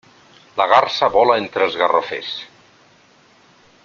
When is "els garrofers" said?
1.67-2.33